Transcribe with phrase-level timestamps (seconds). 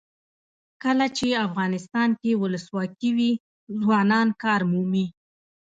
[0.83, 3.31] کله چې افغانستان کې ولسواکي وي
[3.81, 5.05] ځوانان کار مومي.